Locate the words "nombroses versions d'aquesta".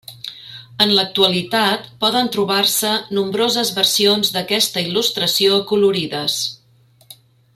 3.19-4.85